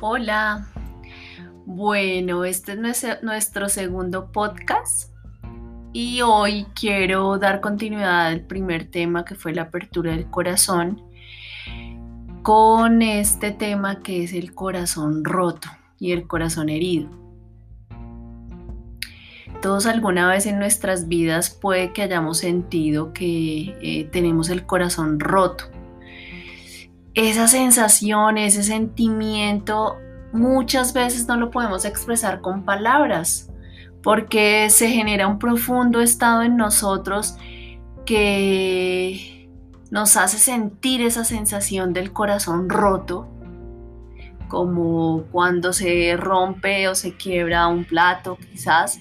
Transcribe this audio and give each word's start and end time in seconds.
Hola. 0.00 0.66
Bueno, 1.66 2.44
este 2.44 2.72
es 2.72 3.22
nuestro 3.22 3.68
segundo 3.68 4.32
podcast 4.32 5.10
y 5.92 6.20
hoy 6.20 6.66
quiero 6.78 7.38
dar 7.38 7.60
continuidad 7.60 8.26
al 8.26 8.40
primer 8.40 8.90
tema 8.90 9.24
que 9.24 9.36
fue 9.36 9.54
la 9.54 9.62
apertura 9.62 10.10
del 10.10 10.28
corazón 10.28 11.00
con 12.42 13.02
este 13.02 13.52
tema 13.52 14.02
que 14.02 14.24
es 14.24 14.32
el 14.32 14.52
corazón 14.52 15.24
roto 15.24 15.68
y 15.98 16.10
el 16.10 16.26
corazón 16.26 16.68
herido. 16.68 17.08
Todos 19.62 19.86
alguna 19.86 20.28
vez 20.28 20.44
en 20.46 20.58
nuestras 20.58 21.08
vidas 21.08 21.50
puede 21.50 21.92
que 21.92 22.02
hayamos 22.02 22.38
sentido 22.38 23.12
que 23.12 23.76
eh, 23.80 24.08
tenemos 24.12 24.50
el 24.50 24.66
corazón 24.66 25.20
roto 25.20 25.73
esa 27.14 27.48
sensación, 27.48 28.38
ese 28.38 28.62
sentimiento, 28.62 29.96
muchas 30.32 30.92
veces 30.92 31.28
no 31.28 31.36
lo 31.36 31.50
podemos 31.50 31.84
expresar 31.84 32.40
con 32.40 32.64
palabras, 32.64 33.50
porque 34.02 34.68
se 34.70 34.88
genera 34.88 35.28
un 35.28 35.38
profundo 35.38 36.00
estado 36.00 36.42
en 36.42 36.56
nosotros 36.56 37.36
que 38.04 39.48
nos 39.90 40.16
hace 40.16 40.38
sentir 40.38 41.02
esa 41.02 41.24
sensación 41.24 41.92
del 41.92 42.12
corazón 42.12 42.68
roto, 42.68 43.28
como 44.48 45.24
cuando 45.30 45.72
se 45.72 46.16
rompe 46.16 46.88
o 46.88 46.94
se 46.94 47.16
quiebra 47.16 47.68
un 47.68 47.84
plato 47.84 48.36
quizás. 48.50 49.00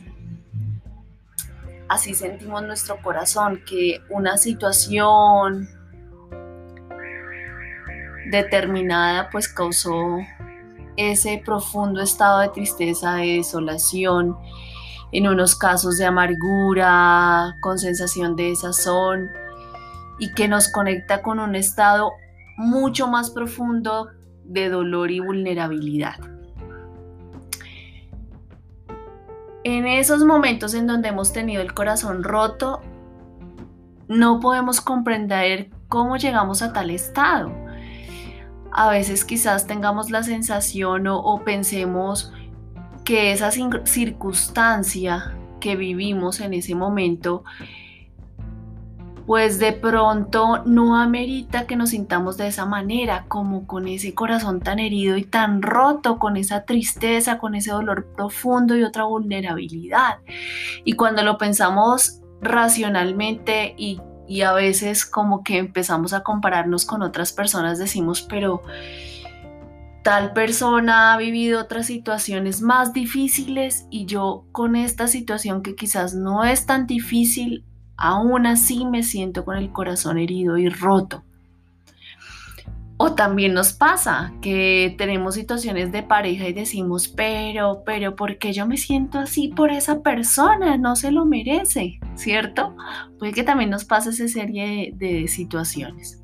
Así 1.89 2.13
sentimos 2.13 2.63
nuestro 2.63 3.01
corazón, 3.01 3.61
que 3.65 4.01
una 4.09 4.37
situación, 4.37 5.67
determinada 8.37 9.29
pues 9.29 9.47
causó 9.47 10.17
ese 10.97 11.41
profundo 11.43 12.01
estado 12.01 12.39
de 12.39 12.49
tristeza, 12.49 13.15
de 13.15 13.37
desolación, 13.37 14.37
en 15.11 15.27
unos 15.27 15.55
casos 15.55 15.97
de 15.97 16.05
amargura, 16.05 17.55
con 17.61 17.77
sensación 17.77 18.35
de 18.35 18.49
desazón 18.49 19.29
y 20.19 20.33
que 20.33 20.47
nos 20.47 20.71
conecta 20.71 21.21
con 21.21 21.39
un 21.39 21.55
estado 21.55 22.11
mucho 22.57 23.07
más 23.07 23.29
profundo 23.29 24.09
de 24.43 24.69
dolor 24.69 25.11
y 25.11 25.19
vulnerabilidad. 25.19 26.15
En 29.63 29.87
esos 29.87 30.25
momentos 30.25 30.73
en 30.73 30.87
donde 30.87 31.09
hemos 31.09 31.31
tenido 31.31 31.61
el 31.61 31.73
corazón 31.73 32.23
roto, 32.23 32.81
no 34.07 34.39
podemos 34.39 34.81
comprender 34.81 35.69
cómo 35.87 36.17
llegamos 36.17 36.61
a 36.61 36.73
tal 36.73 36.89
estado 36.89 37.62
a 38.73 38.89
veces 38.89 39.23
quizás 39.23 39.67
tengamos 39.67 40.09
la 40.09 40.23
sensación 40.23 41.07
o, 41.07 41.41
pensemos 41.45 42.31
que 43.03 43.31
esa 43.31 43.51
circunstancia 43.51 45.35
que 45.59 45.75
vivimos 45.75 46.39
en 46.39 46.53
ese 46.53 46.73
momento, 46.73 47.43
pues 49.25 49.59
de 49.59 49.73
pronto 49.73 50.63
no 50.65 50.97
amerita 50.97 51.67
que 51.67 51.75
nos 51.75 51.91
sintamos 51.91 52.35
de 52.37 52.47
esa 52.47 52.65
manera, 52.65 53.25
como 53.27 53.67
con 53.67 53.87
ese 53.87 54.13
corazón 54.13 54.59
tan 54.59 54.79
herido 54.79 55.17
y 55.17 55.23
tan 55.23 55.61
roto, 55.61 56.17
con 56.17 56.35
esa 56.35 56.65
tristeza, 56.65 57.37
con 57.37 57.55
ese 57.55 57.71
dolor 57.71 58.07
profundo 58.15 58.75
y 58.75 58.83
otra 58.83 59.03
vulnerabilidad. 59.03 60.17
Y 60.83 60.93
cuando 60.93 61.23
lo 61.23 61.37
pensamos 61.37 62.21
racionalmente 62.41 63.75
y 63.77 64.01
y 64.33 64.41
a 64.41 64.51
veces 64.51 65.05
como 65.05 65.43
que 65.43 65.59
empezamos 65.59 66.11
a 66.11 66.23
compararnos 66.23 66.85
con 66.85 67.03
otras 67.03 67.31
personas, 67.31 67.77
decimos, 67.77 68.23
pero 68.23 68.63
tal 70.01 70.33
persona 70.33 71.13
ha 71.13 71.17
vivido 71.17 71.61
otras 71.61 71.85
situaciones 71.85 72.59
más 72.59 72.93
difíciles 72.93 73.85
y 73.91 74.07
yo 74.07 74.47
con 74.51 74.75
esta 74.75 75.07
situación 75.07 75.61
que 75.61 75.75
quizás 75.75 76.15
no 76.15 76.43
es 76.43 76.65
tan 76.65 76.87
difícil, 76.87 77.63
aún 77.95 78.47
así 78.47 78.85
me 78.85 79.03
siento 79.03 79.45
con 79.45 79.55
el 79.55 79.71
corazón 79.71 80.17
herido 80.17 80.57
y 80.57 80.67
roto. 80.67 81.23
O 82.97 83.13
también 83.15 83.53
nos 83.53 83.73
pasa 83.73 84.33
que 84.41 84.93
tenemos 84.97 85.33
situaciones 85.33 85.91
de 85.91 86.03
pareja 86.03 86.47
y 86.47 86.53
decimos, 86.53 87.07
pero, 87.07 87.81
pero, 87.85 88.15
¿por 88.15 88.37
qué 88.37 88.53
yo 88.53 88.67
me 88.67 88.77
siento 88.77 89.17
así 89.17 89.47
por 89.47 89.71
esa 89.71 90.01
persona? 90.01 90.77
No 90.77 90.95
se 90.95 91.11
lo 91.11 91.25
merece, 91.25 91.99
¿cierto? 92.15 92.75
Puede 93.17 93.33
que 93.33 93.43
también 93.43 93.71
nos 93.71 93.83
pase 93.83 94.11
esa 94.11 94.27
serie 94.27 94.93
de, 94.95 95.27
situaciones. 95.27 96.21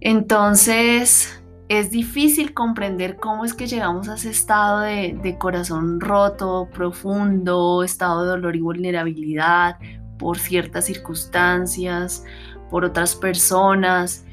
Entonces, 0.00 1.42
es 1.68 1.90
difícil 1.92 2.52
comprender 2.52 3.16
cómo 3.16 3.44
es 3.44 3.54
que 3.54 3.68
llegamos 3.68 4.08
a 4.08 4.16
ese 4.16 4.30
estado 4.30 4.80
de, 4.80 5.16
de, 5.22 5.38
corazón 5.38 6.00
roto, 6.00 6.68
profundo, 6.74 7.84
estado 7.84 8.24
de 8.24 8.30
dolor 8.30 8.56
y 8.56 8.60
vulnerabilidad 8.60 9.78
por 10.18 10.38
ciertas 10.38 10.86
circunstancias, 10.86 12.24
por 12.68 12.84
otras 12.84 13.14
personas 13.14 14.24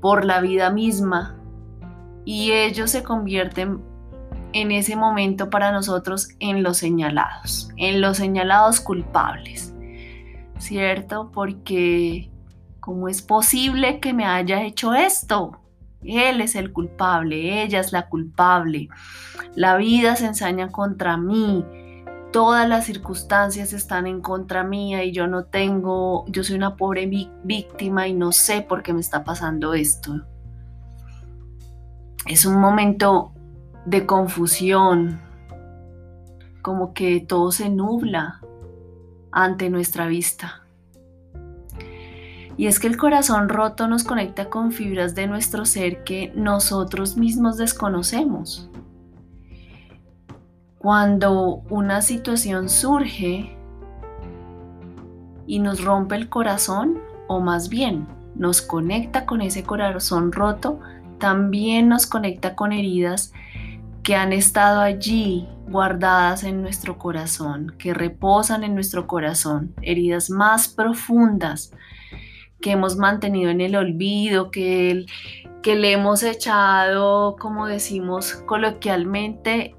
por 0.00 0.24
la 0.24 0.40
vida 0.40 0.70
misma 0.70 1.36
y 2.24 2.52
ellos 2.52 2.90
se 2.90 3.02
convierten 3.02 3.80
en 4.52 4.72
ese 4.72 4.96
momento 4.96 5.50
para 5.50 5.72
nosotros 5.72 6.28
en 6.40 6.62
los 6.62 6.78
señalados, 6.78 7.70
en 7.76 8.00
los 8.00 8.16
señalados 8.16 8.80
culpables, 8.80 9.74
¿cierto? 10.58 11.30
Porque 11.32 12.30
¿cómo 12.80 13.08
es 13.08 13.22
posible 13.22 14.00
que 14.00 14.12
me 14.12 14.26
haya 14.26 14.62
hecho 14.62 14.94
esto? 14.94 15.60
Él 16.02 16.40
es 16.40 16.56
el 16.56 16.72
culpable, 16.72 17.62
ella 17.62 17.80
es 17.80 17.92
la 17.92 18.08
culpable. 18.08 18.88
La 19.54 19.76
vida 19.76 20.16
se 20.16 20.26
ensaña 20.26 20.68
contra 20.68 21.16
mí, 21.16 21.64
todas 22.32 22.68
las 22.68 22.86
circunstancias 22.86 23.72
están 23.72 24.06
en 24.06 24.20
contra 24.20 24.62
mía 24.64 25.04
y 25.04 25.12
yo 25.12 25.26
no 25.26 25.44
tengo, 25.44 26.24
yo 26.28 26.44
soy 26.44 26.56
una 26.56 26.76
pobre 26.76 27.06
víctima 27.44 28.06
y 28.08 28.14
no 28.14 28.32
sé 28.32 28.62
por 28.62 28.82
qué 28.82 28.92
me 28.92 29.00
está 29.00 29.24
pasando 29.24 29.74
esto. 29.74 30.22
Es 32.26 32.44
un 32.46 32.60
momento 32.60 33.32
de 33.84 34.06
confusión, 34.06 35.20
como 36.62 36.92
que 36.92 37.20
todo 37.20 37.50
se 37.50 37.68
nubla 37.68 38.40
ante 39.32 39.70
nuestra 39.70 40.06
vista. 40.06 40.62
Y 42.56 42.66
es 42.66 42.78
que 42.78 42.86
el 42.86 42.98
corazón 42.98 43.48
roto 43.48 43.88
nos 43.88 44.04
conecta 44.04 44.50
con 44.50 44.70
fibras 44.70 45.14
de 45.14 45.26
nuestro 45.26 45.64
ser 45.64 46.04
que 46.04 46.30
nosotros 46.36 47.16
mismos 47.16 47.56
desconocemos. 47.56 48.69
Cuando 50.80 51.62
una 51.68 52.00
situación 52.00 52.70
surge 52.70 53.54
y 55.46 55.58
nos 55.58 55.84
rompe 55.84 56.14
el 56.14 56.30
corazón, 56.30 57.00
o 57.28 57.38
más 57.38 57.68
bien 57.68 58.06
nos 58.34 58.62
conecta 58.62 59.26
con 59.26 59.42
ese 59.42 59.62
corazón 59.62 60.32
roto, 60.32 60.80
también 61.18 61.90
nos 61.90 62.06
conecta 62.06 62.56
con 62.56 62.72
heridas 62.72 63.34
que 64.02 64.16
han 64.16 64.32
estado 64.32 64.80
allí 64.80 65.46
guardadas 65.68 66.44
en 66.44 66.62
nuestro 66.62 66.96
corazón, 66.96 67.74
que 67.76 67.92
reposan 67.92 68.64
en 68.64 68.74
nuestro 68.74 69.06
corazón, 69.06 69.74
heridas 69.82 70.30
más 70.30 70.66
profundas 70.68 71.74
que 72.62 72.70
hemos 72.70 72.96
mantenido 72.96 73.50
en 73.50 73.60
el 73.60 73.76
olvido, 73.76 74.50
que, 74.50 75.04
le 75.62 75.92
hemos 75.92 76.22
echado, 76.22 77.36
como 77.36 77.66
decimos 77.66 78.32
coloquialmente, 78.46 79.76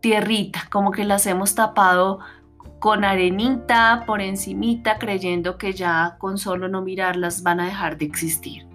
tierrita, 0.00 0.68
como 0.70 0.90
que 0.92 1.04
las 1.04 1.26
hemos 1.26 1.54
tapado 1.54 2.20
con 2.78 3.04
arenita 3.04 4.04
por 4.06 4.22
encimita, 4.22 4.98
creyendo 4.98 5.58
que 5.58 5.74
ya 5.74 6.16
con 6.18 6.38
solo 6.38 6.68
no 6.68 6.82
mirarlas 6.82 7.42
van 7.42 7.60
a 7.60 7.66
dejar 7.66 7.98
de 7.98 8.06
existir. 8.06 8.66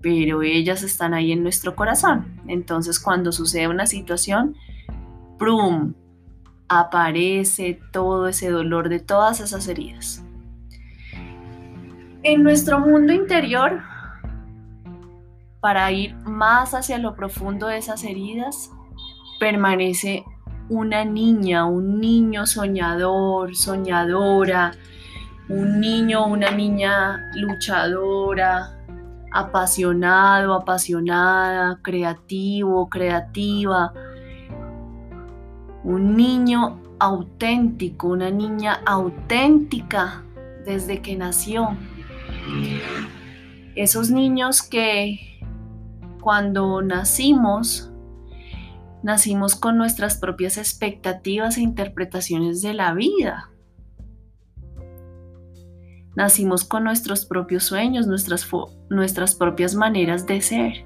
Pero 0.00 0.42
ellas 0.42 0.82
están 0.82 1.14
ahí 1.14 1.32
en 1.32 1.42
nuestro 1.42 1.74
corazón. 1.76 2.40
Entonces 2.48 2.98
cuando 2.98 3.32
sucede 3.32 3.68
una 3.68 3.86
situación, 3.86 4.56
¡prum! 5.38 5.94
aparece 6.68 7.80
todo 7.92 8.28
ese 8.28 8.50
dolor 8.50 8.88
de 8.88 9.00
todas 9.00 9.40
esas 9.40 9.66
heridas. 9.68 10.22
En 12.22 12.42
nuestro 12.42 12.80
mundo 12.80 13.12
interior, 13.12 13.80
para 15.60 15.90
ir 15.92 16.14
más 16.16 16.74
hacia 16.74 16.98
lo 16.98 17.14
profundo 17.14 17.68
de 17.68 17.78
esas 17.78 18.04
heridas, 18.04 18.70
permanece 19.40 20.24
una 20.68 21.04
niña, 21.04 21.64
un 21.64 22.00
niño 22.00 22.46
soñador, 22.46 23.56
soñadora, 23.56 24.72
un 25.48 25.80
niño, 25.80 26.26
una 26.26 26.50
niña 26.50 27.30
luchadora, 27.34 28.78
apasionado, 29.32 30.54
apasionada, 30.54 31.78
creativo, 31.82 32.88
creativa, 32.88 33.92
un 35.84 36.16
niño 36.16 36.80
auténtico, 36.98 38.08
una 38.08 38.30
niña 38.30 38.80
auténtica 38.84 40.24
desde 40.66 41.00
que 41.00 41.16
nació. 41.16 41.76
Esos 43.74 44.10
niños 44.10 44.62
que 44.62 45.40
cuando 46.20 46.82
nacimos 46.82 47.90
Nacimos 49.08 49.56
con 49.56 49.78
nuestras 49.78 50.18
propias 50.18 50.58
expectativas 50.58 51.56
e 51.56 51.62
interpretaciones 51.62 52.60
de 52.60 52.74
la 52.74 52.92
vida. 52.92 53.48
Nacimos 56.14 56.62
con 56.62 56.84
nuestros 56.84 57.24
propios 57.24 57.64
sueños, 57.64 58.06
nuestras, 58.06 58.46
nuestras 58.90 59.34
propias 59.34 59.74
maneras 59.74 60.26
de 60.26 60.42
ser. 60.42 60.84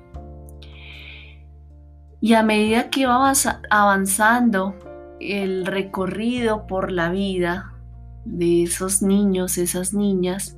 Y 2.21 2.35
a 2.35 2.45
medida 2.45 2.91
que 2.91 3.01
iba 3.01 3.33
avanzando 3.71 4.77
el 5.19 5.67
recorrido 5.67 6.69
por 6.69 6.93
la 6.93 7.11
vida 7.11 7.75
de 8.25 8.63
esos 8.63 9.03
niños, 9.03 9.59
esas 9.59 9.95
niñas, 9.95 10.57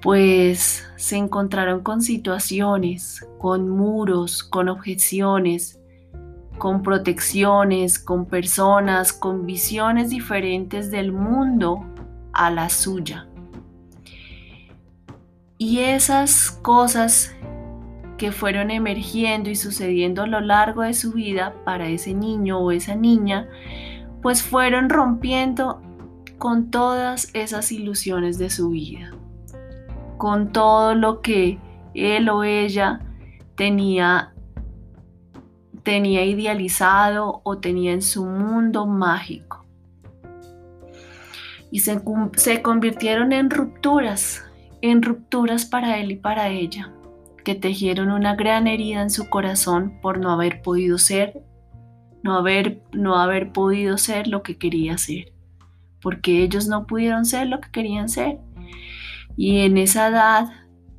pues 0.00 0.86
se 0.94 1.16
encontraron 1.16 1.80
con 1.80 2.00
situaciones, 2.00 3.26
con 3.38 3.68
muros, 3.68 4.44
con 4.44 4.68
objeciones, 4.68 5.79
con 6.60 6.82
protecciones, 6.82 7.98
con 7.98 8.26
personas, 8.26 9.12
con 9.12 9.46
visiones 9.46 10.10
diferentes 10.10 10.92
del 10.92 11.10
mundo 11.10 11.84
a 12.32 12.52
la 12.52 12.70
suya. 12.70 13.26
Y 15.58 15.80
esas 15.80 16.52
cosas 16.52 17.34
que 18.16 18.30
fueron 18.30 18.70
emergiendo 18.70 19.50
y 19.50 19.56
sucediendo 19.56 20.22
a 20.22 20.28
lo 20.28 20.40
largo 20.40 20.82
de 20.82 20.94
su 20.94 21.10
vida 21.12 21.52
para 21.64 21.88
ese 21.88 22.14
niño 22.14 22.60
o 22.60 22.70
esa 22.70 22.94
niña, 22.94 23.48
pues 24.22 24.40
fueron 24.40 24.88
rompiendo 24.88 25.82
con 26.38 26.70
todas 26.70 27.28
esas 27.34 27.72
ilusiones 27.72 28.38
de 28.38 28.50
su 28.50 28.68
vida 28.68 29.10
con 30.20 30.52
todo 30.52 30.94
lo 30.94 31.22
que 31.22 31.58
él 31.94 32.28
o 32.28 32.44
ella 32.44 33.00
tenía, 33.56 34.29
tenía 35.90 36.24
idealizado 36.24 37.40
o 37.42 37.58
tenía 37.58 37.90
en 37.90 38.00
su 38.00 38.24
mundo 38.24 38.86
mágico. 38.86 39.66
Y 41.72 41.80
se, 41.80 42.00
se 42.36 42.62
convirtieron 42.62 43.32
en 43.32 43.50
rupturas, 43.50 44.44
en 44.82 45.02
rupturas 45.02 45.66
para 45.66 45.98
él 45.98 46.12
y 46.12 46.16
para 46.16 46.50
ella, 46.50 46.92
que 47.44 47.56
tejieron 47.56 48.12
una 48.12 48.36
gran 48.36 48.68
herida 48.68 49.02
en 49.02 49.10
su 49.10 49.28
corazón 49.28 49.98
por 50.00 50.20
no 50.20 50.30
haber 50.30 50.62
podido 50.62 50.96
ser, 50.96 51.42
no 52.22 52.38
haber, 52.38 52.84
no 52.92 53.16
haber 53.16 53.50
podido 53.50 53.98
ser 53.98 54.28
lo 54.28 54.44
que 54.44 54.58
quería 54.58 54.96
ser, 54.96 55.32
porque 56.00 56.44
ellos 56.44 56.68
no 56.68 56.86
pudieron 56.86 57.24
ser 57.24 57.48
lo 57.48 57.60
que 57.60 57.72
querían 57.72 58.08
ser 58.08 58.38
y 59.36 59.62
en 59.62 59.76
esa 59.76 60.06
edad 60.06 60.50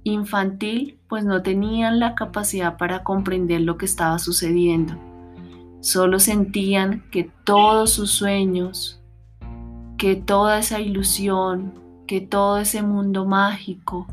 infantil 0.04 1.00
pues 1.12 1.26
no 1.26 1.42
tenían 1.42 2.00
la 2.00 2.16
capacidad 2.16 2.78
para 2.78 3.04
comprender 3.04 3.60
lo 3.60 3.78
que 3.78 3.84
estaba 3.84 4.18
sucediendo. 4.18 4.94
Solo 5.82 6.20
sentían 6.20 7.04
que 7.12 7.30
todos 7.44 7.92
sus 7.92 8.12
sueños, 8.12 9.02
que 9.98 10.16
toda 10.16 10.60
esa 10.60 10.80
ilusión, 10.80 11.74
que 12.08 12.22
todo 12.22 12.60
ese 12.60 12.82
mundo 12.82 13.26
mágico, 13.26 14.08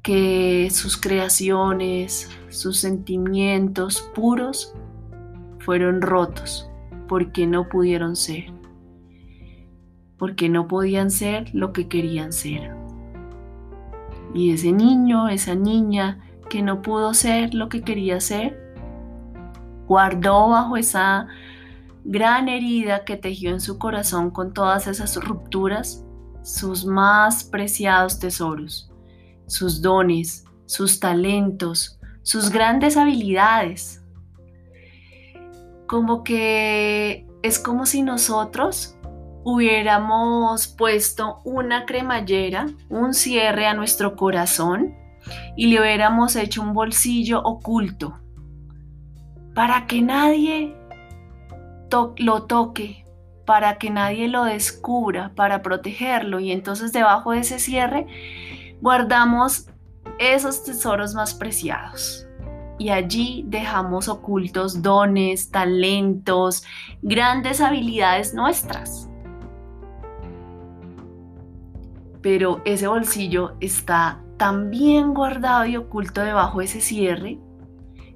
que 0.00 0.70
sus 0.70 0.96
creaciones, 0.96 2.30
sus 2.48 2.78
sentimientos 2.78 4.00
puros 4.14 4.72
fueron 5.58 6.00
rotos 6.00 6.66
porque 7.08 7.46
no 7.46 7.68
pudieron 7.68 8.16
ser 8.16 8.50
porque 10.16 10.48
no 10.48 10.66
podían 10.66 11.10
ser 11.10 11.52
lo 11.52 11.72
que 11.72 11.88
querían 11.88 12.32
ser. 12.32 12.81
Y 14.34 14.52
ese 14.52 14.72
niño, 14.72 15.28
esa 15.28 15.54
niña 15.54 16.20
que 16.48 16.62
no 16.62 16.82
pudo 16.82 17.14
ser 17.14 17.54
lo 17.54 17.68
que 17.68 17.82
quería 17.82 18.20
ser, 18.20 18.74
guardó 19.86 20.48
bajo 20.48 20.76
esa 20.76 21.26
gran 22.04 22.48
herida 22.48 23.04
que 23.04 23.16
tejió 23.16 23.50
en 23.50 23.60
su 23.60 23.78
corazón 23.78 24.30
con 24.30 24.52
todas 24.52 24.86
esas 24.86 25.16
rupturas 25.16 26.04
sus 26.42 26.84
más 26.84 27.44
preciados 27.44 28.18
tesoros, 28.18 28.90
sus 29.46 29.80
dones, 29.80 30.44
sus 30.66 30.98
talentos, 30.98 32.00
sus 32.22 32.50
grandes 32.50 32.96
habilidades. 32.96 34.02
Como 35.86 36.24
que 36.24 37.26
es 37.42 37.58
como 37.58 37.86
si 37.86 38.02
nosotros 38.02 38.96
hubiéramos 39.44 40.68
puesto 40.68 41.40
una 41.44 41.84
cremallera, 41.86 42.66
un 42.88 43.14
cierre 43.14 43.66
a 43.66 43.74
nuestro 43.74 44.16
corazón 44.16 44.94
y 45.56 45.68
le 45.68 45.80
hubiéramos 45.80 46.36
hecho 46.36 46.62
un 46.62 46.72
bolsillo 46.74 47.42
oculto 47.42 48.18
para 49.54 49.86
que 49.86 50.02
nadie 50.02 50.76
lo 52.16 52.44
toque, 52.44 53.04
para 53.44 53.76
que 53.76 53.90
nadie 53.90 54.28
lo 54.28 54.44
descubra, 54.44 55.32
para 55.34 55.62
protegerlo. 55.62 56.40
Y 56.40 56.52
entonces 56.52 56.92
debajo 56.92 57.32
de 57.32 57.40
ese 57.40 57.58
cierre 57.58 58.06
guardamos 58.80 59.66
esos 60.18 60.64
tesoros 60.64 61.14
más 61.14 61.34
preciados. 61.34 62.26
Y 62.78 62.88
allí 62.88 63.44
dejamos 63.46 64.08
ocultos 64.08 64.82
dones, 64.82 65.50
talentos, 65.50 66.64
grandes 67.02 67.60
habilidades 67.60 68.34
nuestras. 68.34 69.11
Pero 72.22 72.62
ese 72.64 72.86
bolsillo 72.86 73.56
está 73.60 74.20
tan 74.36 74.70
bien 74.70 75.12
guardado 75.12 75.66
y 75.66 75.76
oculto 75.76 76.22
debajo 76.22 76.60
de 76.60 76.64
ese 76.64 76.80
cierre. 76.80 77.38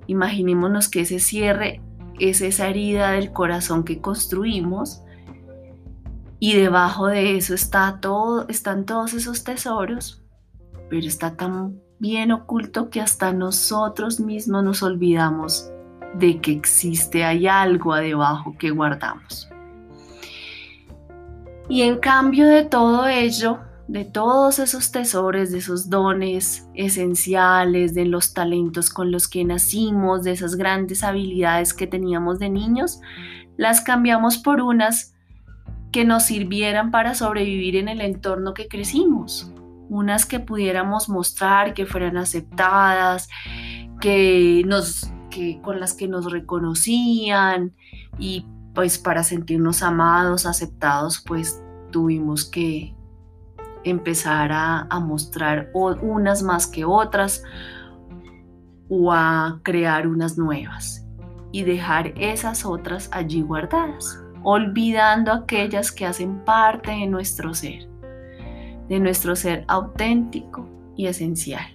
Imaginémonos 0.07 0.89
que 0.89 1.01
ese 1.01 1.19
cierre 1.19 1.81
es 2.19 2.41
esa 2.41 2.69
herida 2.69 3.11
del 3.11 3.33
corazón 3.33 3.85
que 3.85 4.01
construimos 4.01 5.03
y 6.39 6.55
debajo 6.55 7.07
de 7.07 7.37
eso 7.37 7.55
está 7.55 7.99
todo, 8.01 8.47
están 8.49 8.85
todos 8.85 9.15
esos 9.15 9.43
tesoros, 9.43 10.23
pero 10.89 11.07
está 11.07 11.35
tan 11.35 11.81
bien 11.99 12.31
oculto 12.31 12.91
que 12.91 13.01
hasta 13.01 13.33
nosotros 13.33 14.21
mismos 14.21 14.63
nos 14.63 14.83
olvidamos 14.83 15.71
de 16.15 16.41
que 16.41 16.53
existe, 16.53 17.25
hay 17.25 17.47
algo 17.47 17.95
debajo 17.95 18.55
que 18.59 18.71
guardamos. 18.71 19.49
Y 21.69 21.83
en 21.83 21.99
cambio 21.99 22.47
de 22.47 22.65
todo 22.65 23.07
ello, 23.07 23.59
de 23.89 24.05
todos 24.05 24.59
esos 24.59 24.91
tesoros, 24.91 25.53
de 25.53 25.59
esos 25.59 25.89
dones 25.89 26.69
esenciales, 26.75 27.95
de 27.95 28.05
los 28.05 28.35
talentos 28.35 28.91
con 28.91 29.13
los 29.13 29.29
que 29.29 29.45
nacimos, 29.45 30.25
de 30.25 30.33
esas 30.33 30.57
grandes 30.57 31.05
habilidades 31.05 31.73
que 31.73 31.87
teníamos 31.87 32.39
de 32.39 32.51
niños, 32.51 33.01
las 33.57 33.81
cambiamos 33.81 34.39
por 34.39 34.61
unas 34.61 35.15
que 35.93 36.05
nos 36.05 36.25
sirvieran 36.25 36.91
para 36.91 37.15
sobrevivir 37.15 37.77
en 37.77 37.89
el 37.89 38.01
entorno 38.01 38.55
que 38.55 38.67
crecimos, 38.67 39.53
unas 39.89 40.27
que 40.27 40.41
pudiéramos 40.41 41.09
mostrar, 41.09 41.73
que 41.73 41.87
fueran 41.87 42.17
aceptadas, 42.17 43.29
que 44.01 44.63
nos 44.67 45.11
que 45.31 45.61
con 45.63 45.81
las 45.81 45.95
que 45.95 46.09
nos 46.09 46.33
reconocían 46.33 47.75
y 48.19 48.47
pues 48.75 48.99
para 48.99 49.23
sentirnos 49.23 49.83
amados, 49.83 50.47
aceptados, 50.47 51.23
pues 51.27 51.63
tuvimos 51.91 52.45
que 52.45 52.96
empezar 53.91 54.51
a, 54.53 54.89
mostrar 55.01 55.71
unas 55.73 56.43
más 56.43 56.67
que 56.67 56.85
otras 56.85 57.43
o 58.89 59.13
a 59.13 59.61
crear 59.63 60.07
unas 60.07 60.37
nuevas 60.37 61.07
y 61.53 61.63
dejar 61.63 62.13
esas 62.17 62.67
otras 62.67 63.09
allí 63.13 63.43
guardadas, 63.43 64.21
olvidando 64.43 65.33
aquellas 65.33 65.93
que 65.93 66.05
hacen 66.05 66.45
parte 66.45 66.91
de 66.91 67.07
nuestro 67.07 67.55
ser, 67.55 67.89
de 68.89 69.01
nuestro 69.01 69.37
ser 69.37 69.65
auténtico 69.69 70.69
y 70.97 71.07
esencial. 71.07 71.67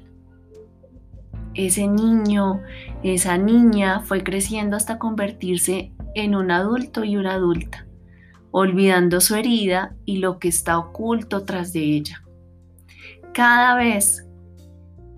Ese 1.53 1.87
niño, 1.87 2.61
esa 3.03 3.37
niña 3.37 4.01
fue 4.01 4.23
creciendo 4.23 4.75
hasta 4.75 4.99
convertirse 4.99 5.93
en 6.15 6.35
un 6.35 6.51
adulto 6.51 7.03
y 7.03 7.17
una 7.17 7.33
adulta 7.33 7.85
olvidando 8.51 9.21
su 9.21 9.35
herida 9.35 9.95
y 10.05 10.17
lo 10.17 10.39
que 10.39 10.49
está 10.49 10.77
oculto 10.77 11.43
tras 11.43 11.73
de 11.73 11.79
ella. 11.79 12.23
Cada 13.33 13.75
vez 13.75 14.25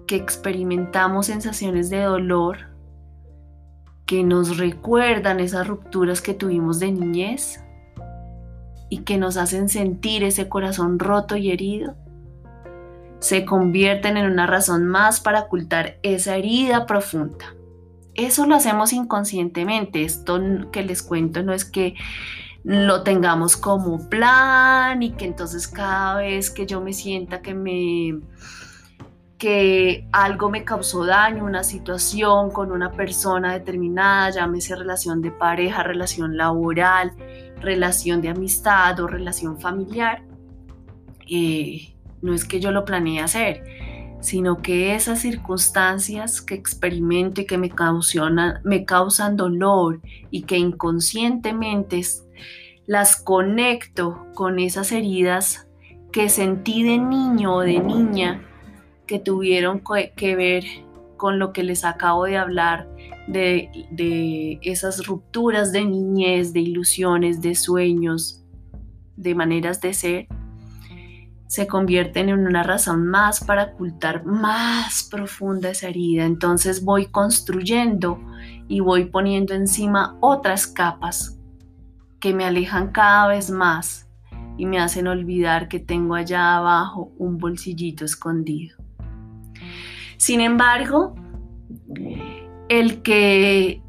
que 0.08 0.16
experimentamos 0.16 1.28
sensaciones 1.28 1.90
de 1.90 2.04
dolor 2.04 2.70
que 4.06 4.24
nos 4.24 4.58
recuerdan 4.58 5.40
esas 5.40 5.68
rupturas 5.68 6.22
que 6.22 6.34
tuvimos 6.34 6.80
de 6.80 6.92
niñez 6.92 7.63
y 8.90 9.00
que 9.00 9.18
nos 9.18 9.38
hacen 9.38 9.70
sentir 9.70 10.24
ese 10.24 10.50
corazón 10.50 11.00
roto 11.00 11.36
y 11.36 11.52
herido, 11.52 11.96
se 13.20 13.46
convierten 13.46 14.18
en 14.18 14.30
una 14.30 14.46
razón 14.46 14.86
más 14.86 15.22
para 15.22 15.42
ocultar 15.42 15.98
esa 16.04 16.36
herida 16.36 16.86
profunda. 16.86 17.56
Eso 18.16 18.46
lo 18.46 18.56
hacemos 18.56 18.94
inconscientemente. 18.94 20.04
Esto 20.04 20.40
que 20.72 20.84
les 20.84 21.02
cuento 21.02 21.42
no 21.42 21.54
es 21.54 21.66
que 21.66 21.96
lo 22.63 23.03
tengamos 23.03 23.58
como 23.58 24.10
plan 24.10 25.03
y 25.03 25.12
que 25.12 25.25
entonces 25.25 25.67
cada 25.67 26.15
vez 26.15 26.50
que 26.50 26.65
yo 26.65 26.82
me 26.82 26.93
sienta 26.93 27.41
que 27.41 27.53
me 27.53 28.22
que 29.38 30.08
algo 30.13 30.50
me 30.50 30.63
causó 30.63 31.05
daño, 31.05 31.43
una 31.43 31.65
situación 31.65 32.50
con 32.50 32.72
una 32.72 32.93
persona 32.93 33.51
determinada, 33.51 34.29
llámese 34.29 34.74
relación 34.74 35.22
de 35.22 35.32
pareja, 35.32 35.84
relación 35.84 36.38
laboral, 36.38 37.12
relación 37.60 38.22
de 38.22 38.29
amistad 38.29 38.98
o 39.01 39.08
relación 39.08 39.60
familiar, 39.60 40.24
eh, 41.29 41.93
no 42.22 42.34
es 42.34 42.46
que 42.46 42.62
yo 42.62 42.72
lo 42.72 42.86
planeé 42.86 43.20
hacer, 43.20 43.65
sino 44.24 44.62
que 44.62 44.96
esas 44.96 45.20
circunstancias 45.20 46.42
que 46.42 46.56
experimento 46.56 47.42
y 47.42 47.46
que 47.46 47.58
me, 47.58 47.70
me 48.63 48.86
causan 48.86 49.36
dolor 49.36 50.00
y 50.32 50.44
que 50.44 50.58
inconscientemente 50.58 52.01
las 52.88 53.18
conecto 53.18 54.25
con 54.34 54.60
esas 54.60 54.94
heridas 54.94 55.68
que 56.13 56.30
sentí 56.30 56.84
de 56.84 56.98
niño 56.98 57.56
o 57.56 57.60
de 57.60 57.80
niña 57.80 58.42
que 59.08 59.20
tuvieron 59.20 59.82
que 60.15 60.36
ver 60.38 60.63
con 61.18 61.38
lo 61.38 61.51
que 61.51 61.63
les 61.63 61.84
acabo 61.84 62.24
de 62.24 62.38
hablar, 62.38 62.88
de, 63.27 63.70
de 63.92 64.60
esas 64.62 65.06
rupturas 65.06 65.74
de 65.74 65.84
niñez, 65.84 66.53
de 66.53 66.62
ilusiones, 66.62 67.42
de 67.42 67.56
sueños, 67.56 68.42
de 69.18 69.36
maneras 69.36 69.82
de 69.82 69.94
ser, 69.94 70.27
se 71.53 71.67
convierten 71.67 72.29
en 72.29 72.48
una 72.48 72.63
razón 72.63 73.05
más 73.05 73.43
para 73.43 73.65
ocultar 73.65 74.25
más 74.25 75.03
profunda 75.03 75.69
esa 75.69 75.88
herida. 75.88 76.25
Entonces 76.25 76.83
voy 76.83 77.05
construyendo 77.05 78.19
y 78.67 78.79
voy 78.79 79.05
poniendo 79.05 79.53
encima 79.53 80.17
otras 80.19 80.65
capas 80.65 81.38
que 82.19 82.33
me 82.33 82.43
alejan 82.43 82.91
cada 82.91 83.27
vez 83.27 83.51
más 83.51 84.10
y 84.57 84.65
me 84.65 84.79
hacen 84.79 85.05
olvidar 85.05 85.67
que 85.67 85.79
tengo 85.79 86.15
allá 86.15 86.57
abajo 86.57 87.12
un 87.19 87.38
bolsillito 87.38 88.03
escondido. 88.03 88.75
Sin 90.17 90.41
embargo, 90.41 91.13
el 92.67 93.03
que 93.03 93.83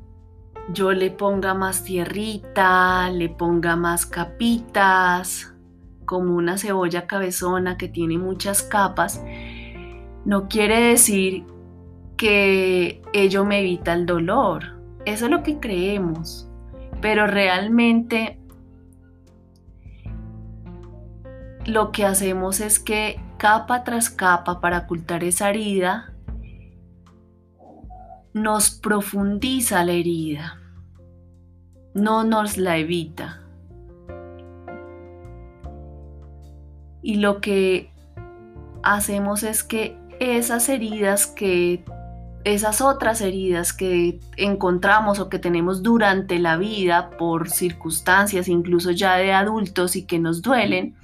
yo 0.75 0.93
le 0.93 1.11
ponga 1.11 1.55
más 1.55 1.83
tierrita, 1.83 3.09
le 3.09 3.31
ponga 3.31 3.75
más 3.75 4.05
capitas, 4.05 5.54
como 6.05 6.35
una 6.35 6.59
cebolla 6.59 7.07
cabezona 7.07 7.77
que 7.77 7.89
tiene 7.89 8.19
muchas 8.19 8.63
capas, 8.63 9.23
no 10.25 10.49
quiere 10.49 10.81
decir 10.81 11.45
que 12.17 13.03
ello 13.13 13.45
me 13.45 13.61
evita 13.61 13.93
el 13.93 14.07
dolor. 14.07 14.81
Eso 15.05 15.27
es 15.27 15.31
lo 15.31 15.43
que 15.43 15.59
creemos. 15.59 16.49
Pero 17.01 17.27
realmente 17.27 18.39
lo 21.67 21.93
que 21.93 22.05
hacemos 22.05 22.61
es 22.61 22.79
que 22.79 23.21
capa 23.37 23.85
tras 23.85 24.11
capa 24.11 24.61
para 24.61 24.79
ocultar 24.79 25.25
esa 25.25 25.51
herida, 25.51 26.15
nos 28.33 28.71
profundiza 28.71 29.85
la 29.85 29.93
herida, 29.93 30.61
no 31.95 32.25
nos 32.25 32.57
la 32.57 32.79
evita. 32.79 33.44
Y 37.05 37.17
lo 37.17 37.41
que 37.41 37.91
hacemos 38.83 39.45
es 39.45 39.63
que 39.63 39.97
esas 40.19 40.69
heridas 40.69 41.27
que 41.27 41.85
esas 42.45 42.81
otras 42.81 43.21
heridas 43.21 43.73
que 43.73 44.21
encontramos 44.37 45.19
o 45.19 45.29
que 45.29 45.39
tenemos 45.39 45.83
durante 45.83 46.39
la 46.39 46.57
vida 46.57 47.11
por 47.19 47.51
circunstancias 47.51 48.49
incluso 48.49 48.91
ya 48.91 49.17
de 49.17 49.33
adultos 49.33 49.97
y 49.97 50.05
que 50.05 50.19
nos 50.19 50.43
duelen, 50.43 50.95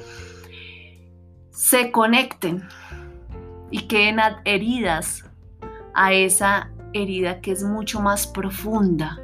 se 1.51 1.91
conecten 1.93 2.63
y 3.71 3.83
queden 3.83 4.19
heridas 4.45 5.25
a 5.95 6.13
esa 6.13 6.71
herida 6.93 7.41
que 7.41 7.53
es 7.53 7.63
mucho 7.63 8.01
más 8.01 8.27
profunda 8.27 9.19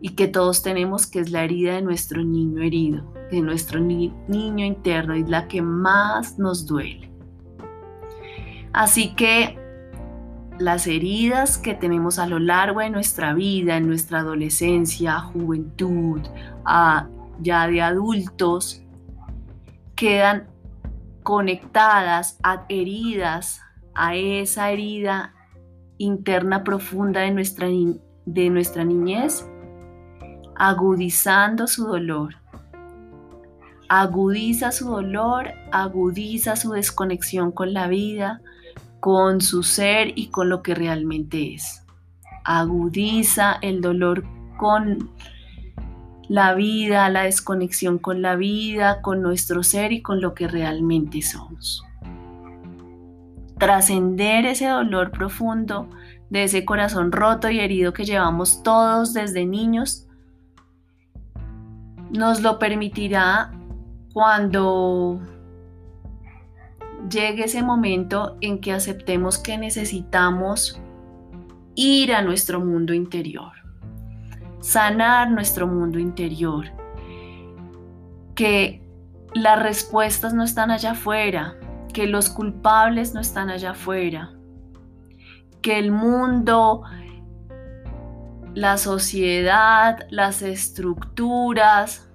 y 0.00 0.10
que 0.10 0.28
todos 0.28 0.62
tenemos, 0.62 1.06
que 1.06 1.20
es 1.20 1.30
la 1.30 1.44
herida 1.44 1.74
de 1.74 1.82
nuestro 1.82 2.24
niño 2.24 2.62
herido, 2.62 3.04
de 3.30 3.40
nuestro 3.40 3.80
niño 3.80 4.64
interno, 4.64 5.14
y 5.14 5.24
la 5.24 5.46
que 5.48 5.62
más 5.62 6.38
nos 6.38 6.66
duele. 6.66 7.10
Así 8.72 9.14
que 9.14 9.58
las 10.58 10.86
heridas 10.86 11.58
que 11.58 11.74
tenemos 11.74 12.18
a 12.18 12.26
lo 12.26 12.38
largo 12.38 12.80
de 12.80 12.90
nuestra 12.90 13.32
vida, 13.32 13.76
en 13.76 13.86
nuestra 13.86 14.20
adolescencia, 14.20 15.18
juventud, 15.18 16.20
ya 17.40 17.66
de 17.66 17.80
adultos, 17.82 18.82
quedan 19.96 20.48
conectadas, 21.22 22.38
adheridas 22.42 23.62
a 23.94 24.14
esa 24.14 24.70
herida 24.70 25.34
interna 25.98 26.64
profunda 26.64 27.20
de 27.20 27.30
nuestra, 27.30 27.68
de 27.68 28.50
nuestra 28.50 28.84
niñez, 28.84 29.46
agudizando 30.56 31.66
su 31.66 31.86
dolor. 31.86 32.39
Agudiza 33.92 34.70
su 34.70 34.88
dolor, 34.88 35.48
agudiza 35.72 36.54
su 36.54 36.70
desconexión 36.70 37.50
con 37.50 37.74
la 37.74 37.88
vida, 37.88 38.40
con 39.00 39.40
su 39.40 39.64
ser 39.64 40.12
y 40.14 40.28
con 40.28 40.48
lo 40.48 40.62
que 40.62 40.76
realmente 40.76 41.54
es. 41.54 41.84
Agudiza 42.44 43.58
el 43.62 43.80
dolor 43.80 44.22
con 44.58 45.10
la 46.28 46.54
vida, 46.54 47.08
la 47.08 47.22
desconexión 47.22 47.98
con 47.98 48.22
la 48.22 48.36
vida, 48.36 49.02
con 49.02 49.22
nuestro 49.22 49.64
ser 49.64 49.90
y 49.90 50.02
con 50.02 50.20
lo 50.20 50.34
que 50.34 50.46
realmente 50.46 51.20
somos. 51.20 51.82
Trascender 53.58 54.46
ese 54.46 54.68
dolor 54.68 55.10
profundo 55.10 55.90
de 56.28 56.44
ese 56.44 56.64
corazón 56.64 57.10
roto 57.10 57.50
y 57.50 57.58
herido 57.58 57.92
que 57.92 58.04
llevamos 58.04 58.62
todos 58.62 59.14
desde 59.14 59.44
niños 59.46 60.06
nos 62.12 62.40
lo 62.40 62.60
permitirá 62.60 63.50
cuando 64.12 65.20
llegue 67.08 67.44
ese 67.44 67.62
momento 67.62 68.36
en 68.40 68.60
que 68.60 68.72
aceptemos 68.72 69.38
que 69.38 69.56
necesitamos 69.56 70.80
ir 71.74 72.12
a 72.14 72.22
nuestro 72.22 72.60
mundo 72.60 72.92
interior, 72.92 73.52
sanar 74.60 75.30
nuestro 75.30 75.66
mundo 75.66 75.98
interior, 75.98 76.66
que 78.34 78.82
las 79.32 79.62
respuestas 79.62 80.34
no 80.34 80.42
están 80.42 80.70
allá 80.70 80.92
afuera, 80.92 81.56
que 81.92 82.06
los 82.06 82.28
culpables 82.28 83.14
no 83.14 83.20
están 83.20 83.48
allá 83.48 83.70
afuera, 83.70 84.32
que 85.62 85.78
el 85.78 85.92
mundo, 85.92 86.82
la 88.54 88.76
sociedad, 88.76 90.06
las 90.10 90.42
estructuras, 90.42 92.09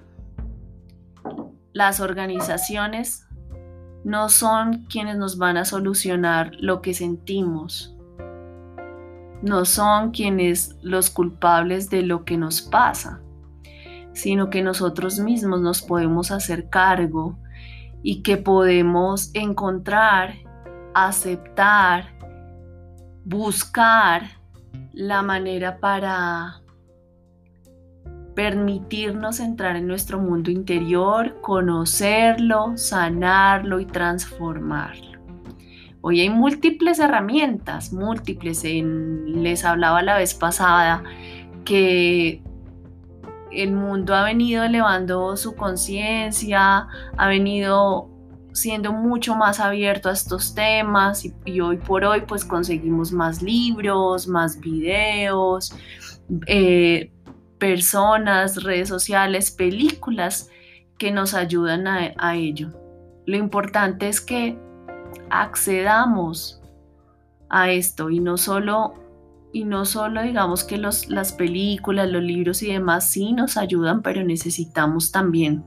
las 1.76 2.00
organizaciones 2.00 3.28
no 4.06 4.30
son 4.30 4.86
quienes 4.86 5.18
nos 5.18 5.38
van 5.38 5.58
a 5.58 5.66
solucionar 5.66 6.52
lo 6.58 6.82
que 6.82 6.94
sentimos. 6.94 7.94
No 9.42 9.66
son 9.66 10.12
quienes 10.12 10.78
los 10.82 11.10
culpables 11.10 11.90
de 11.90 12.02
lo 12.04 12.24
que 12.24 12.38
nos 12.38 12.62
pasa, 12.62 13.22
sino 14.14 14.50
que 14.50 14.64
nosotros 14.64 15.20
mismos 15.20 15.60
nos 15.60 15.82
podemos 15.82 16.32
hacer 16.32 16.70
cargo 16.70 17.38
y 18.02 18.24
que 18.24 18.38
podemos 18.38 19.32
encontrar, 19.34 20.36
aceptar, 20.94 22.18
buscar 23.26 24.24
la 24.94 25.22
manera 25.24 25.82
para 25.82 26.62
permitirnos 28.36 29.40
entrar 29.40 29.76
en 29.78 29.88
nuestro 29.88 30.20
mundo 30.20 30.52
interior, 30.52 31.40
conocerlo, 31.42 32.78
sanarlo 32.78 33.80
y 33.80 33.86
transformarlo. 33.86 35.16
Hoy 36.02 36.22
hay 36.22 36.30
múltiples 36.30 37.00
herramientas, 37.00 37.92
múltiples. 37.92 38.64
les 38.64 39.66
hablaba 39.66 40.04
la 40.04 40.18
vez 40.18 40.36
pasada 40.36 41.04
que 41.64 42.44
el 43.52 43.72
mundo 43.72 44.14
ha 44.14 44.24
venido 44.24 44.64
elevando 44.64 45.36
su 45.38 45.56
conciencia, 45.56 46.88
ha 47.18 47.28
venido 47.28 48.10
siendo 48.54 48.94
mucho 48.94 49.36
más 49.36 49.60
abierto 49.60 50.10
a 50.10 50.14
estos 50.14 50.54
temas 50.54 51.26
y, 51.46 51.60
hoy 51.60 51.78
por 51.78 52.06
hoy 52.06 52.22
pues 52.28 52.46
conseguimos 52.46 53.12
más 53.12 53.42
libros, 53.42 54.28
más 54.28 54.60
videos, 54.60 55.76
eh, 56.48 57.12
personas, 57.66 58.62
redes 58.62 58.90
sociales, 58.90 59.50
películas 59.50 60.52
que 61.00 61.12
nos 61.12 61.34
ayudan 61.34 61.88
a, 61.88 62.36
ello. 62.36 62.70
Lo 63.26 63.38
importante 63.38 64.08
es 64.08 64.22
que 64.22 64.56
accedamos 65.32 66.62
a 67.50 67.72
esto 67.72 68.12
y 68.12 68.20
no 68.20 68.38
solo 68.38 68.94
y 69.52 69.64
no 69.64 69.86
solo 69.86 70.22
digamos 70.22 70.64
que 70.64 70.78
las 70.78 71.34
películas, 71.36 72.08
los 72.08 72.22
libros 72.22 72.62
y 72.62 72.72
demás 72.72 73.10
sí 73.10 73.34
nos 73.34 73.58
ayudan, 73.58 74.04
pero 74.04 74.24
necesitamos 74.24 75.12
también 75.12 75.66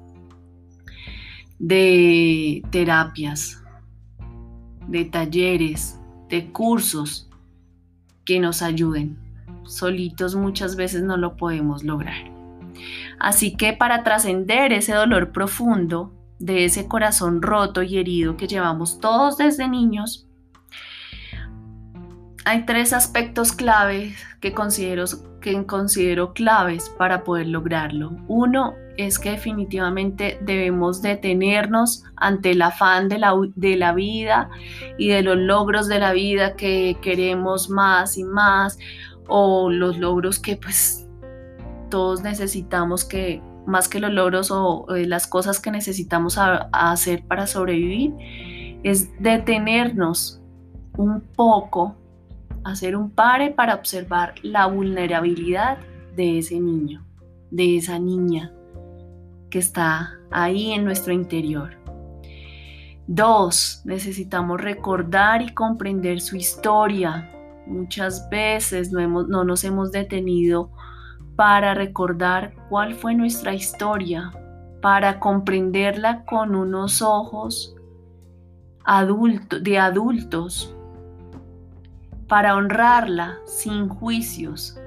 de 1.58 2.62
terapias, 2.70 3.60
de 4.86 5.04
talleres, 5.04 5.98
de 6.28 6.52
cursos 6.52 7.28
que 8.24 8.38
nos 8.38 8.62
ayuden. 8.62 9.27
Solitos 9.68 10.34
muchas 10.34 10.76
veces 10.76 11.02
no 11.02 11.16
lo 11.16 11.36
podemos 11.36 11.84
lograr. 11.84 12.32
Así 13.18 13.56
que 13.56 13.72
para 13.72 14.02
trascender 14.02 14.72
ese 14.72 14.94
dolor 14.94 15.32
profundo 15.32 16.12
de 16.38 16.64
ese 16.64 16.88
corazón 16.88 17.42
roto 17.42 17.82
y 17.82 17.98
herido 17.98 18.36
que 18.36 18.46
llevamos 18.46 19.00
todos 19.00 19.36
desde 19.36 19.68
niños, 19.68 20.28
hay 22.44 22.64
tres 22.64 22.94
aspectos 22.94 23.52
claves 23.52 24.16
que 24.40 24.52
considero, 24.52 25.04
que 25.42 25.66
considero 25.66 26.32
claves 26.32 26.88
para 26.88 27.22
poder 27.22 27.48
lograrlo. 27.48 28.16
Uno 28.26 28.74
es 28.96 29.18
que 29.18 29.32
definitivamente 29.32 30.38
debemos 30.40 31.02
detenernos 31.02 32.04
ante 32.16 32.52
el 32.52 32.62
afán 32.62 33.08
de 33.08 33.18
la, 33.18 33.34
de 33.54 33.76
la 33.76 33.92
vida 33.92 34.48
y 34.96 35.08
de 35.08 35.22
los 35.22 35.36
logros 35.36 35.88
de 35.88 35.98
la 35.98 36.12
vida 36.12 36.56
que 36.56 36.96
queremos 37.02 37.68
más 37.68 38.16
y 38.16 38.24
más 38.24 38.78
o 39.28 39.70
los 39.70 39.98
logros 39.98 40.38
que 40.38 40.56
pues 40.56 41.06
todos 41.90 42.22
necesitamos 42.22 43.04
que 43.04 43.42
más 43.66 43.88
que 43.88 44.00
los 44.00 44.10
logros 44.10 44.50
o, 44.50 44.86
las 44.88 45.26
cosas 45.26 45.60
que 45.60 45.70
necesitamos 45.70 46.38
hacer 46.38 47.24
para 47.26 47.46
sobrevivir 47.46 48.14
es 48.82 49.10
detenernos 49.20 50.40
un 50.96 51.20
poco 51.20 51.94
hacer 52.64 52.96
un 52.96 53.10
pare 53.10 53.50
para 53.50 53.74
observar 53.74 54.34
la 54.42 54.66
vulnerabilidad 54.66 55.78
de 56.16 56.38
ese 56.38 56.60
niño, 56.60 57.04
de 57.50 57.76
esa 57.76 57.98
niña 57.98 58.52
que 59.50 59.58
está 59.58 60.18
ahí 60.30 60.72
en 60.72 60.84
nuestro 60.84 61.12
interior. 61.12 61.76
Dos, 63.06 63.80
necesitamos 63.84 64.60
recordar 64.60 65.40
y 65.40 65.54
comprender 65.54 66.20
su 66.20 66.36
historia. 66.36 67.32
Muchas 67.68 68.28
veces 68.30 68.90
no, 68.90 68.98
hemos, 68.98 69.28
no 69.28 69.44
nos 69.44 69.62
hemos 69.64 69.92
detenido 69.92 70.70
para 71.36 71.74
recordar 71.74 72.54
cuál 72.68 72.94
fue 72.94 73.14
nuestra 73.14 73.54
historia, 73.54 74.32
para 74.80 75.20
comprenderla 75.20 76.24
con 76.24 76.54
unos 76.54 77.02
ojos 77.02 77.76
de 79.60 79.78
adultos, 79.78 80.74
para 82.26 82.56
honrarla 82.56 83.38
sin 83.44 83.88
juicios, 83.88 84.78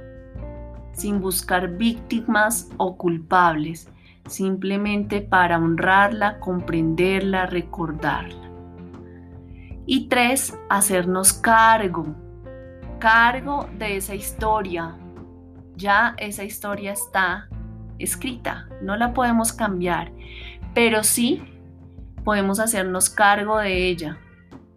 sin 0.93 1.21
buscar 1.21 1.77
víctimas 1.77 2.69
o 2.77 2.97
culpables, 2.97 3.89
simplemente 4.27 5.21
para 5.21 5.57
honrarla, 5.57 6.39
comprenderla, 6.39 7.45
recordarla. 7.45 8.49
Y 9.85 10.07
tres, 10.09 10.57
hacernos 10.69 11.33
cargo, 11.33 12.15
cargo 13.01 13.67
de 13.79 13.97
esa 13.97 14.13
historia. 14.13 14.95
Ya 15.75 16.13
esa 16.19 16.43
historia 16.43 16.93
está 16.93 17.49
escrita, 17.97 18.69
no 18.83 18.95
la 18.95 19.13
podemos 19.13 19.51
cambiar, 19.51 20.11
pero 20.75 21.03
sí 21.03 21.41
podemos 22.23 22.59
hacernos 22.59 23.09
cargo 23.09 23.57
de 23.57 23.87
ella 23.87 24.19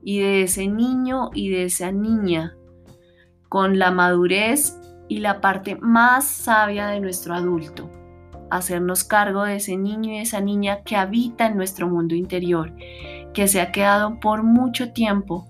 y 0.02 0.20
de 0.20 0.42
ese 0.42 0.66
niño 0.66 1.30
y 1.34 1.50
de 1.50 1.64
esa 1.64 1.92
niña 1.92 2.54
con 3.50 3.78
la 3.78 3.90
madurez 3.90 4.80
y 5.06 5.18
la 5.18 5.42
parte 5.42 5.76
más 5.76 6.24
sabia 6.24 6.86
de 6.86 7.00
nuestro 7.00 7.34
adulto. 7.34 7.90
Hacernos 8.50 9.04
cargo 9.04 9.44
de 9.44 9.56
ese 9.56 9.76
niño 9.76 10.12
y 10.12 10.18
esa 10.18 10.40
niña 10.40 10.82
que 10.82 10.96
habita 10.96 11.46
en 11.46 11.58
nuestro 11.58 11.88
mundo 11.88 12.14
interior, 12.14 12.72
que 13.34 13.48
se 13.48 13.60
ha 13.60 13.70
quedado 13.70 14.18
por 14.18 14.42
mucho 14.42 14.92
tiempo 14.92 15.46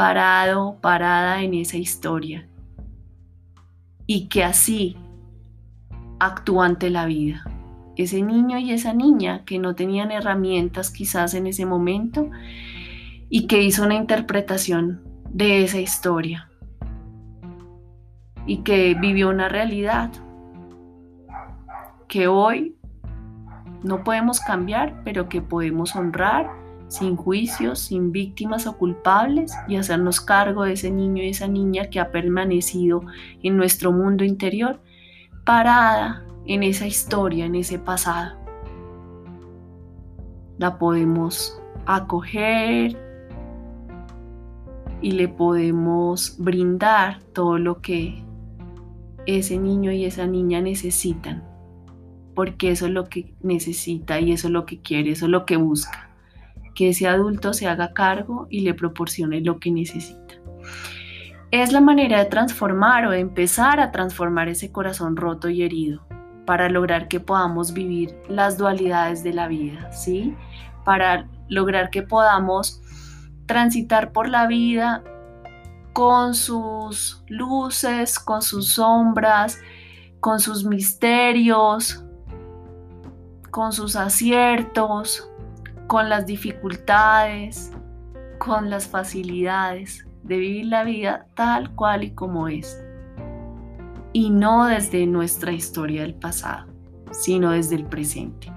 parado, 0.00 0.78
parada 0.80 1.42
en 1.42 1.52
esa 1.52 1.76
historia 1.76 2.48
y 4.06 4.28
que 4.28 4.42
así 4.42 4.96
actúa 6.18 6.64
ante 6.64 6.88
la 6.88 7.04
vida. 7.04 7.44
Ese 7.96 8.22
niño 8.22 8.56
y 8.56 8.72
esa 8.72 8.94
niña 8.94 9.44
que 9.44 9.58
no 9.58 9.74
tenían 9.74 10.10
herramientas 10.10 10.90
quizás 10.90 11.34
en 11.34 11.46
ese 11.46 11.66
momento 11.66 12.30
y 13.28 13.46
que 13.46 13.62
hizo 13.62 13.84
una 13.84 13.94
interpretación 13.94 15.02
de 15.28 15.64
esa 15.64 15.80
historia 15.80 16.48
y 18.46 18.62
que 18.62 18.94
vivió 18.94 19.28
una 19.28 19.50
realidad 19.50 20.10
que 22.08 22.26
hoy 22.26 22.74
no 23.82 24.02
podemos 24.02 24.40
cambiar, 24.40 25.02
pero 25.04 25.28
que 25.28 25.42
podemos 25.42 25.94
honrar 25.94 26.59
sin 26.90 27.16
juicios, 27.16 27.78
sin 27.78 28.12
víctimas 28.12 28.66
o 28.66 28.76
culpables 28.76 29.54
y 29.66 29.76
hacernos 29.76 30.20
cargo 30.20 30.64
de 30.64 30.74
ese 30.74 30.90
niño 30.90 31.22
y 31.22 31.30
esa 31.30 31.48
niña 31.48 31.88
que 31.88 32.00
ha 32.00 32.10
permanecido 32.12 33.00
en 33.42 33.56
nuestro 33.56 33.90
mundo 33.90 34.24
interior, 34.24 34.78
parada 35.46 36.26
en 36.44 36.62
esa 36.62 36.86
historia, 36.86 37.46
en 37.46 37.54
ese 37.54 37.78
pasado. 37.78 38.36
La 40.58 40.78
podemos 40.78 41.58
acoger, 41.86 43.10
y 45.02 45.12
le 45.12 45.28
podemos 45.28 46.36
brindar 46.38 47.22
todo 47.32 47.58
lo 47.58 47.80
que 47.80 48.22
ese 49.26 49.58
niño 49.58 49.92
y 49.92 50.04
esa 50.04 50.26
niña 50.26 50.60
necesitan, 50.60 51.44
porque 52.34 52.70
eso 52.70 52.86
es 52.86 52.92
lo 52.92 53.08
que 53.08 53.34
necesita 53.42 54.20
y 54.20 54.32
eso 54.32 54.48
es 54.48 54.52
lo 54.52 54.66
que 54.66 54.80
quiere, 54.80 55.12
eso 55.12 55.26
es 55.26 55.30
lo 55.30 55.46
que 55.46 55.56
busca, 55.56 56.09
que 56.80 56.88
ese 56.88 57.06
adulto 57.06 57.52
se 57.52 57.68
haga 57.68 57.92
cargo 57.92 58.46
y 58.48 58.60
le 58.60 58.72
proporcione 58.72 59.42
lo 59.42 59.60
que 59.60 59.70
necesita. 59.70 60.36
Es 61.50 61.72
la 61.72 61.82
manera 61.82 62.20
de 62.20 62.24
transformar 62.24 63.04
o 63.04 63.10
de 63.10 63.20
empezar 63.20 63.80
a 63.80 63.92
transformar 63.92 64.48
ese 64.48 64.72
corazón 64.72 65.14
roto 65.14 65.50
y 65.50 65.62
herido 65.62 66.06
para 66.46 66.70
lograr 66.70 67.06
que 67.08 67.20
podamos 67.20 67.74
vivir 67.74 68.16
las 68.30 68.56
dualidades 68.56 69.22
de 69.22 69.34
la 69.34 69.46
vida, 69.46 69.92
¿sí? 69.92 70.34
Para 70.86 71.28
lograr 71.50 71.90
que 71.90 72.02
podamos 72.02 72.80
transitar 73.44 74.12
por 74.12 74.26
la 74.26 74.46
vida 74.46 75.04
con 75.92 76.32
sus 76.32 77.22
luces, 77.28 78.18
con 78.18 78.40
sus 78.40 78.68
sombras, 78.68 79.58
con 80.18 80.40
sus 80.40 80.64
misterios, 80.64 82.02
con 83.50 83.74
sus 83.74 83.96
aciertos, 83.96 85.29
con 85.90 86.08
las 86.08 86.24
dificultades, 86.24 87.72
con 88.38 88.70
las 88.70 88.86
facilidades 88.86 90.06
de 90.22 90.36
vivir 90.36 90.66
la 90.66 90.84
vida 90.84 91.26
tal 91.34 91.74
cual 91.74 92.04
y 92.04 92.12
como 92.12 92.46
es. 92.46 92.80
Y 94.12 94.30
no 94.30 94.66
desde 94.66 95.04
nuestra 95.08 95.50
historia 95.50 96.02
del 96.02 96.14
pasado, 96.14 96.68
sino 97.10 97.50
desde 97.50 97.74
el 97.74 97.86
presente 97.86 98.52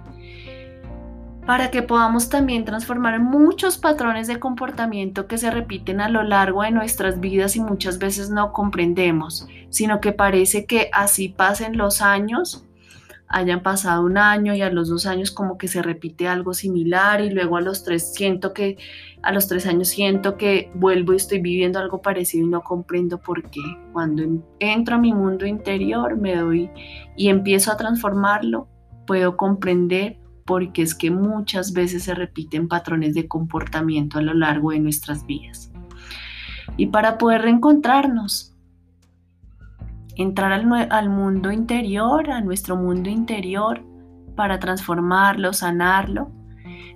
para 1.48 1.72
que 1.72 1.82
podamos 1.82 2.30
también 2.30 2.66
transformar 2.66 3.20
muchos 3.20 3.78
patrones 3.78 4.28
de 4.28 4.40
comportamiento 4.40 5.28
que 5.28 5.38
se 5.38 5.52
repiten 5.52 6.00
a 6.02 6.08
lo 6.08 6.24
largo 6.24 6.62
de 6.62 6.72
nuestras 6.72 7.20
vidas 7.20 7.56
y 7.56 7.60
muchas 7.60 7.98
veces 7.98 8.30
no 8.30 8.54
comprendemos, 8.54 9.48
sino 9.70 10.00
que 10.00 10.14
parece 10.14 10.66
que 10.66 10.90
así 10.94 11.28
pasen 11.30 11.76
los 11.78 12.02
años, 12.02 12.64
hayan 13.34 13.64
pasado 13.64 14.04
un 14.04 14.20
año 14.20 14.54
y 14.54 14.62
a 14.62 14.70
los 14.70 14.90
dos 14.90 15.08
años 15.08 15.32
como 15.32 15.58
que 15.58 15.68
se 15.68 15.82
repite 15.82 16.28
algo 16.28 16.54
similar 16.54 17.20
y 17.20 17.32
luego 17.32 17.58
a 17.58 17.62
los 17.62 17.84
tres 17.84 18.14
siento 18.14 18.54
que 18.54 18.78
a 19.24 19.32
los 19.32 19.48
tres 19.48 19.66
años 19.66 19.88
siento 19.88 20.38
que 20.38 20.72
vuelvo 20.76 21.14
y 21.14 21.16
estoy 21.16 21.42
viviendo 21.42 21.80
algo 21.80 22.00
parecido 22.00 22.46
y 22.46 22.50
no 22.50 22.62
comprendo 22.62 23.20
por 23.20 23.50
qué. 23.50 23.62
Cuando 23.92 24.24
entro 24.60 24.96
a 24.96 25.00
mi 25.00 25.14
mundo 25.14 25.48
interior 25.48 26.16
me 26.16 26.36
doy 26.36 26.70
y 27.18 27.30
empiezo 27.30 27.72
a 27.72 27.78
transformarlo, 27.78 28.68
puedo 29.08 29.36
comprender 29.36 30.20
porque 30.46 30.84
es 30.84 30.94
que 30.94 31.10
muchas 31.10 31.74
veces 31.74 32.04
se 32.04 32.14
repiten 32.14 32.68
patrones 32.68 33.16
de 33.16 33.28
comportamiento 33.28 34.20
a 34.20 34.22
lo 34.22 34.36
largo 34.36 34.72
de 34.72 34.80
nuestras 34.80 35.26
vidas. 35.26 35.72
Y 36.78 36.88
para 36.88 37.18
poder 37.18 37.42
reencontrarnos, 37.42 38.53
entrar 40.16 40.52
al, 40.52 41.10
mundo 41.10 41.52
interior, 41.52 42.30
a 42.30 42.42
nuestro 42.42 42.76
mundo 42.76 43.10
interior, 43.10 43.84
para 44.36 44.60
transformarlo, 44.60 45.54
sanarlo, 45.54 46.32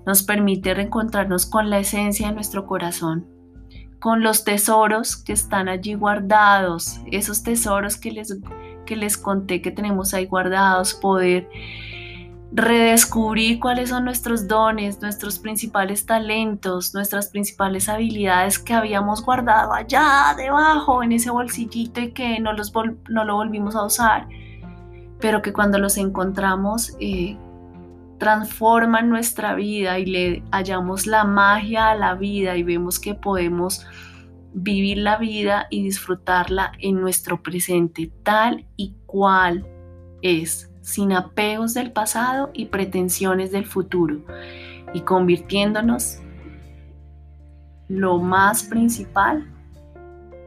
nos 0.05 0.23
permite 0.23 0.73
reencontrarnos 0.73 1.45
con 1.45 1.69
la 1.69 1.79
esencia 1.79 2.27
de 2.27 2.33
nuestro 2.33 2.65
corazón, 2.65 3.27
con 3.99 4.21
los 4.21 4.43
tesoros 4.43 5.17
que 5.17 5.33
están 5.33 5.67
allí 5.67 5.93
guardados, 5.95 7.01
esos 7.11 7.43
tesoros 7.43 7.97
que 7.97 8.11
les, 8.11 8.39
que 8.85 8.95
les 8.95 9.17
conté 9.17 9.61
que 9.61 9.71
tenemos 9.71 10.13
ahí 10.13 10.25
guardados, 10.25 10.93
poder 10.93 11.49
redescubrir 12.51 13.59
cuáles 13.59 13.89
son 13.89 14.05
nuestros 14.05 14.47
dones, 14.47 15.01
nuestros 15.01 15.37
principales 15.39 16.05
talentos, 16.05 16.93
nuestras 16.93 17.27
principales 17.27 17.89
habilidades 17.89 18.57
que 18.57 18.73
habíamos 18.73 19.23
guardado 19.23 19.73
allá 19.73 20.33
debajo 20.37 21.03
en 21.03 21.11
ese 21.11 21.29
bolsillito 21.29 21.99
y 21.99 22.11
que 22.11 22.39
no, 22.39 22.53
los 22.53 22.71
no 23.09 23.25
lo 23.25 23.35
volvimos 23.35 23.75
a 23.75 23.83
usar, 23.83 24.27
pero 25.19 25.41
que 25.41 25.51
cuando 25.51 25.77
los 25.77 25.97
encontramos 25.97 26.95
eh, 26.99 27.37
transforman 28.17 29.09
nuestra 29.09 29.53
vida 29.53 29.99
y 29.99 30.05
le 30.05 30.43
hallamos 30.51 31.05
la 31.05 31.25
magia 31.25 31.91
a 31.91 31.95
la 31.95 32.15
vida 32.15 32.55
y 32.55 32.63
vemos 32.63 32.99
que 32.99 33.13
podemos 33.13 33.85
vivir 34.53 34.97
la 34.99 35.17
vida 35.17 35.67
y 35.69 35.83
disfrutarla 35.83 36.71
en 36.79 36.99
nuestro 36.99 37.43
presente 37.43 38.11
tal 38.23 38.65
y 38.75 38.95
cual 39.05 39.67
es, 40.21 40.71
sin 40.87 41.11
apegos 41.11 41.73
del 41.73 41.91
pasado 41.91 42.49
y 42.53 42.67
pretensiones 42.67 43.51
del 43.51 43.65
futuro, 43.65 44.21
y 44.93 45.01
convirtiéndonos 45.01 46.19
lo 47.89 48.19
más 48.19 48.63
principal 48.63 49.45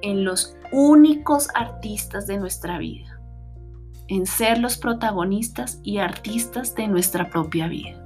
en 0.01 0.25
los 0.25 0.57
únicos 0.73 1.49
artistas 1.55 2.27
de 2.27 2.39
nuestra 2.39 2.79
vida, 2.79 3.21
en 4.09 4.25
ser 4.25 4.57
los 4.57 4.79
protagonistas 4.79 5.79
y 5.83 5.99
artistas 5.99 6.75
de 6.75 6.89
nuestra 6.89 7.29
propia 7.29 7.69
vida. 7.69 8.03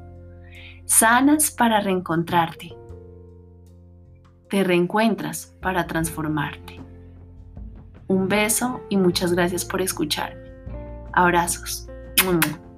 Sanas 0.87 1.53
para 1.53 1.81
reencontrarte. 1.83 2.77
Te 4.51 4.65
reencuentras 4.65 5.55
para 5.63 5.87
transformarte. 5.87 6.81
Un 8.09 8.29
beso 8.29 8.81
y 8.89 8.97
muchas 8.97 9.33
gracias 9.33 9.65
por 9.65 9.81
escucharme. 9.81 10.51
Abrazos. 11.13 11.89
음. 12.27 12.74